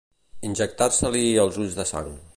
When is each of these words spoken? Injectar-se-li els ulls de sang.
Injectar-se-li 0.47 1.23
els 1.45 1.63
ulls 1.65 1.81
de 1.83 1.89
sang. 1.95 2.15